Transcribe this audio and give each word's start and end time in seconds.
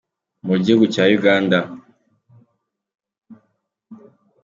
Mugihugu 0.47 0.85
cya 0.93 1.05
Uganda. 1.17 1.59